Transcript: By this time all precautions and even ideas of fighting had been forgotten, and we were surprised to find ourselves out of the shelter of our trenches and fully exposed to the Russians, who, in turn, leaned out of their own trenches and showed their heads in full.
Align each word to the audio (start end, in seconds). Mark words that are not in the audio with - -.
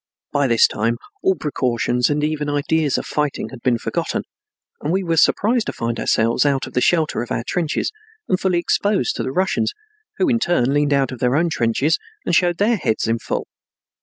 By 0.31 0.47
this 0.47 0.65
time 0.65 0.97
all 1.21 1.35
precautions 1.35 2.09
and 2.09 2.23
even 2.23 2.49
ideas 2.49 2.97
of 2.97 3.05
fighting 3.05 3.49
had 3.49 3.61
been 3.61 3.77
forgotten, 3.77 4.23
and 4.81 4.91
we 4.91 5.03
were 5.03 5.15
surprised 5.15 5.67
to 5.67 5.73
find 5.73 5.99
ourselves 5.99 6.43
out 6.43 6.65
of 6.65 6.73
the 6.73 6.81
shelter 6.81 7.21
of 7.21 7.29
our 7.31 7.43
trenches 7.45 7.91
and 8.27 8.39
fully 8.39 8.57
exposed 8.57 9.15
to 9.17 9.21
the 9.21 9.31
Russians, 9.31 9.73
who, 10.17 10.27
in 10.27 10.39
turn, 10.39 10.73
leaned 10.73 10.91
out 10.91 11.11
of 11.11 11.19
their 11.19 11.35
own 11.35 11.51
trenches 11.51 11.99
and 12.25 12.33
showed 12.33 12.57
their 12.57 12.77
heads 12.77 13.07
in 13.07 13.19
full. 13.19 13.45